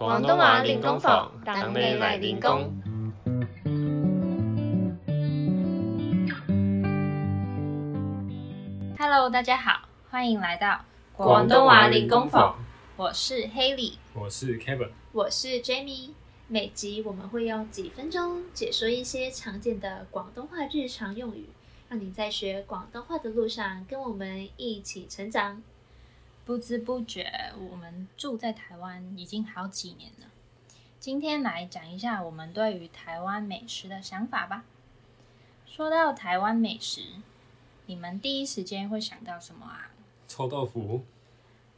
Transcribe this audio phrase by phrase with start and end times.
[0.00, 2.72] 廣東話練功房，等你嚟練功。
[8.98, 10.80] Hello，大家好，欢迎来到
[11.14, 12.56] 廣東話練功房。
[12.96, 16.12] 我是 Haley，我是 Kevin，我是 Jamie。
[16.48, 21.50] 每集我们会用几分钟解说一些常见的广东话日常用语，
[21.90, 25.62] 让你在学广东话的路上跟我们一起成长。
[26.50, 30.26] 不知不觉，我们住在台湾已经好几年了。
[30.98, 34.64] 今天来讲一下我们对于台湾美食的想法吧。
[35.64, 37.02] 说到台湾美食，
[37.86, 39.92] 你们第一时间会想到什么啊？
[40.26, 41.04] 臭豆腐。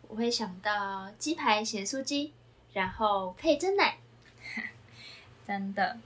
[0.09, 2.32] 我会想到鸡排咸酥鸡，
[2.73, 3.98] 然后配真奶。
[5.46, 5.98] 真的，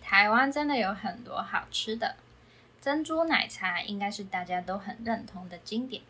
[0.00, 2.16] 台湾真的有很多好吃的。
[2.80, 6.02] 珍珠奶茶应该是大家都很认同的经典。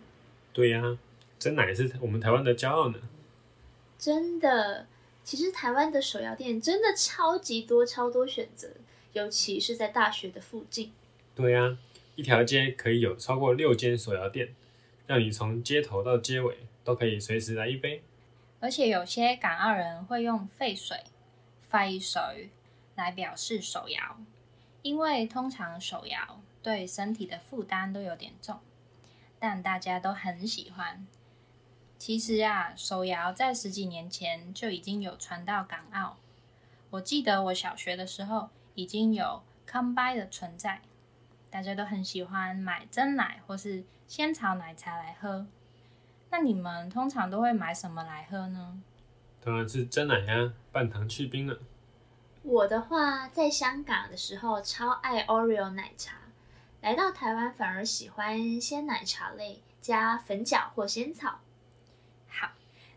[0.53, 0.97] 对呀，
[1.41, 3.01] 真奶是我们台湾的骄傲呢。
[3.99, 4.87] 真的，
[5.25, 8.69] 其实台湾的手摇店真的超级多，超多选择，
[9.15, 10.93] 尤其是在大学的附近。
[11.35, 11.79] 对呀，
[12.15, 14.55] 一条街可以有超过六间手摇店，
[15.07, 18.03] 让你从街头到街尾都可以随时来一杯。
[18.61, 20.99] 而且有些港澳人会用沸水。
[21.71, 22.51] 沸水
[22.97, 24.19] 来表示手摇，
[24.83, 28.59] 因为通常手摇对身体的负担都有点重，
[29.39, 31.07] 但大家都很喜欢。
[32.01, 36.17] 其实啊，手摇在十几年前就已经有传到港澳。
[36.89, 40.81] 我记得我小学的时候已经有 Combine 的存在，
[41.51, 45.47] 大家都很喜欢买真奶或是仙草奶茶来喝。
[46.31, 48.81] 那你们通常都会买什么来喝呢？
[49.45, 51.61] 当然是真奶呀，半糖去冰了。
[52.43, 56.17] 我的话，在香港的时候超爱 Oreo 奶茶，
[56.81, 61.41] 来到台湾反而喜欢鲜奶茶类加粉饺或仙草。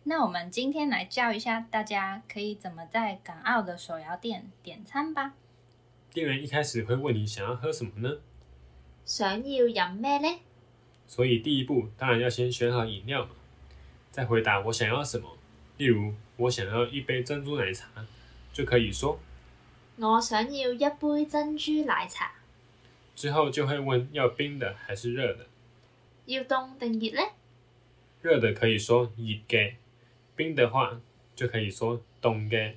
[0.03, 5.33] 好，那我们今天来教一下大家可以怎么在港澳的手摇店点餐吧。
[6.11, 8.17] 店员一开始会问你想要喝什么呢？
[9.05, 10.39] 想要饮咩呢？
[11.07, 13.31] 所以第一步当然要先选好饮料嘛，
[14.11, 15.37] 再回答我想要什么。
[15.77, 17.87] 例如，我想要一杯珍珠奶茶，
[18.53, 19.19] 就可以说
[19.97, 22.31] ：“我想要一杯珍珠奶茶。”
[23.15, 25.47] 之后就会问要冰的还是热的？
[26.25, 27.27] 要冻定热呢？
[28.21, 29.73] 热的可以说热嘅，
[30.35, 30.99] 冰的话
[31.35, 32.73] 就可以说冻嘅。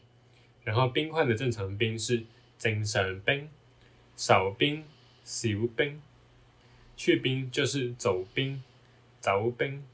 [0.64, 2.24] 然后冰块的正常冰是
[2.58, 3.48] 正常冰、
[4.16, 4.84] 少冰、
[5.22, 6.00] 少冰，
[6.96, 8.62] 去冰就是走冰、
[9.20, 9.84] 走冰。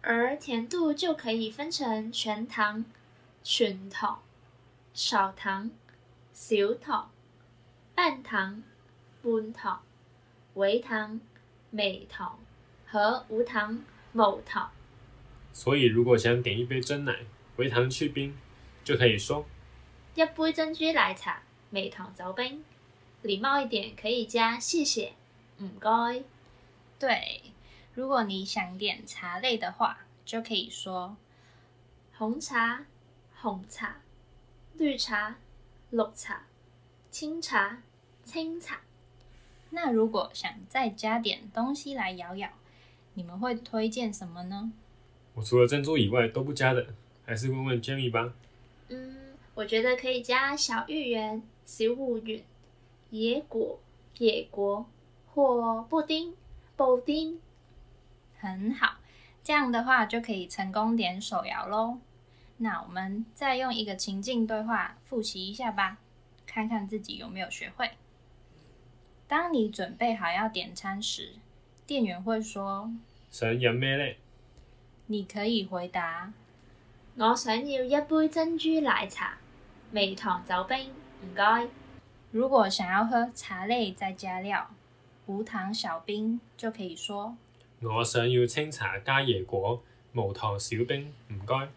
[0.00, 2.84] 而甜度就可以分成全糖、
[3.42, 4.22] 全糖、
[4.94, 5.70] 少糖、
[6.32, 7.10] 小糖、
[7.94, 8.62] 半糖、
[9.22, 9.82] 半糖、
[10.54, 11.20] 微糖、
[11.70, 12.38] 微糖
[12.86, 13.82] 和无糖、
[14.12, 14.70] 无糖。
[15.52, 17.20] 所以，如果想点一杯真奶，
[17.56, 18.36] 微糖去冰，
[18.82, 19.46] 就可以说：
[20.14, 22.64] 一杯珍珠奶茶，微糖走冰。
[23.22, 25.12] 礼貌一点，可以加谢谢、
[25.58, 26.24] 唔该。
[26.98, 27.42] 对。
[27.94, 31.14] 如果你想点茶类的话，就可以说
[32.16, 32.86] 红茶、
[33.34, 34.00] 红茶、
[34.78, 35.36] 绿茶、
[35.90, 36.46] 绿茶、
[37.10, 37.82] 清茶、
[38.24, 38.80] 清茶。
[39.68, 42.48] 那如果想再加点东西来摇摇，
[43.12, 44.72] 你们会推荐什么呢？
[45.34, 46.86] 我除了珍珠以外都不加的，
[47.24, 48.34] 还是问问 Jamie 吧。
[48.88, 49.16] 嗯，
[49.54, 52.44] 我觉得可以加小芋圆、小芋圆、
[53.10, 53.80] 野果、
[54.18, 54.86] 野果
[55.26, 56.34] 或布丁、
[56.76, 57.40] 布丁。
[58.38, 58.96] 很好，
[59.42, 61.98] 这样的话就可以成功点手摇喽。
[62.58, 65.98] 那我们再用一个情境对话复习一下吧，
[66.46, 67.90] 看看自己有没有学会。
[69.26, 71.30] 当你准备好要点餐时，
[71.86, 72.92] 店员会说
[73.30, 74.14] ：“想饮咩呢？”
[75.12, 76.32] 你可以回答
[77.16, 79.36] ：“我想要一杯珍珠奶茶，
[79.90, 80.88] 微糖走冰，
[81.20, 81.68] 唔该。”
[82.32, 84.70] 如果想要喝茶类再加料，
[85.26, 87.36] 无糖小冰，就可以说。
[87.82, 89.82] 我想要清茶加椰果，
[90.14, 91.68] 无糖小冰，唔该。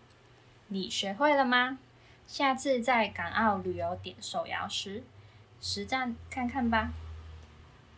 [0.70, 1.78] 你学会了吗？
[2.26, 5.04] 下次在港澳旅游点手摇时，
[5.60, 6.94] 实战看看吧。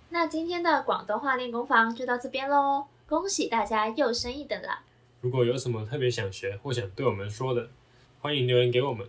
[0.10, 4.80] 那今天的广东话练功房就到这边喽，恭喜大家又升一等了。
[5.28, 7.70] 如果有什么特别想学或想对我们说的，
[8.22, 9.06] 欢迎留言给我们。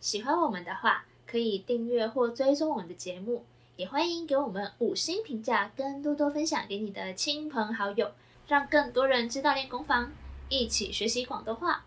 [0.00, 3.44] 喜欢我们的话，可以订阅或追踪我们的节目，
[3.76, 8.10] 也欢迎给我们五星评价，跟多多分享给你的亲朋好友。
[8.48, 10.10] 让更多人知道练功房，
[10.48, 11.84] 一起学习广东话。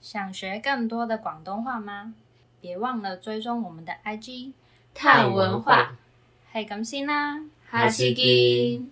[0.00, 2.14] 想学更多的广东话吗？
[2.60, 4.52] 别忘了追踪我们的 IG，
[4.94, 5.98] 探文化。
[6.54, 8.88] 係咁先啦，下次見。